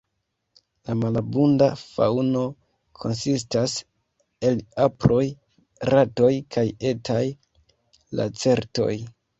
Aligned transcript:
La 0.87 0.93
malabunda 1.01 1.67
faŭno 1.81 2.41
konsistas 3.03 3.77
el 4.51 4.59
aproj, 4.89 5.23
ratoj 5.95 6.35
kaj 6.59 6.69
etaj 6.95 7.25
lacertoj. 8.23 8.95